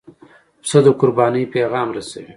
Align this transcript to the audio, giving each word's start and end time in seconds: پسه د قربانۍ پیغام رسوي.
پسه 0.61 0.79
د 0.85 0.87
قربانۍ 0.99 1.43
پیغام 1.53 1.87
رسوي. 1.97 2.29